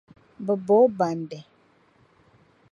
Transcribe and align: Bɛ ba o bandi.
Bɛ 0.45 0.53
ba 0.65 0.73
o 0.83 0.85
bandi. 0.97 1.39